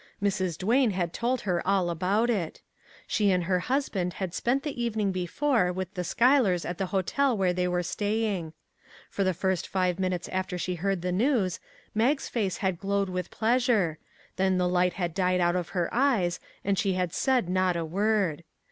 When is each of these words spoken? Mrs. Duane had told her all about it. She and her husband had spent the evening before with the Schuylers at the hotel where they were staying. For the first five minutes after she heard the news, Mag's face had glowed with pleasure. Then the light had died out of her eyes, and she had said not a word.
Mrs. 0.19 0.57
Duane 0.57 0.89
had 0.89 1.13
told 1.13 1.41
her 1.41 1.61
all 1.63 1.91
about 1.91 2.31
it. 2.31 2.59
She 3.05 3.29
and 3.29 3.43
her 3.43 3.59
husband 3.59 4.13
had 4.13 4.33
spent 4.33 4.63
the 4.63 4.81
evening 4.83 5.11
before 5.11 5.71
with 5.71 5.93
the 5.93 6.01
Schuylers 6.03 6.65
at 6.67 6.79
the 6.79 6.87
hotel 6.87 7.37
where 7.37 7.53
they 7.53 7.67
were 7.67 7.83
staying. 7.83 8.53
For 9.11 9.23
the 9.23 9.35
first 9.35 9.67
five 9.67 9.99
minutes 9.99 10.27
after 10.29 10.57
she 10.57 10.73
heard 10.73 11.03
the 11.03 11.11
news, 11.11 11.59
Mag's 11.93 12.27
face 12.27 12.57
had 12.57 12.79
glowed 12.79 13.09
with 13.09 13.29
pleasure. 13.29 13.99
Then 14.37 14.57
the 14.57 14.67
light 14.67 14.93
had 14.93 15.13
died 15.13 15.39
out 15.39 15.55
of 15.55 15.69
her 15.77 15.87
eyes, 15.93 16.39
and 16.65 16.79
she 16.79 16.93
had 16.93 17.13
said 17.13 17.47
not 17.47 17.75
a 17.75 17.85
word. 17.85 18.43